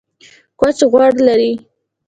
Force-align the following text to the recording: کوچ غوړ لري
کوچ 0.59 0.77
غوړ 0.91 1.13
لري 1.27 1.51